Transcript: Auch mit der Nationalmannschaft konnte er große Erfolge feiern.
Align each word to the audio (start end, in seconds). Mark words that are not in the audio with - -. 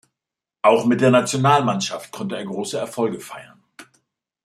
Auch 0.63 0.85
mit 0.85 0.99
der 0.99 1.11
Nationalmannschaft 1.11 2.09
konnte 2.11 2.35
er 2.35 2.43
große 2.45 2.75
Erfolge 2.75 3.19
feiern. 3.19 3.61